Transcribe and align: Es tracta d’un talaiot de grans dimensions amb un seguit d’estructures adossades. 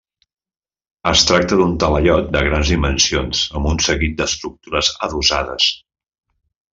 Es 1.09 1.25
tracta 1.31 1.59
d’un 1.59 1.75
talaiot 1.83 2.31
de 2.37 2.41
grans 2.49 2.71
dimensions 2.75 3.43
amb 3.59 3.69
un 3.75 3.87
seguit 3.91 4.17
d’estructures 4.23 4.91
adossades. 5.09 5.69